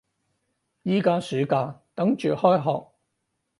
[0.83, 2.89] 而家暑假，等住開學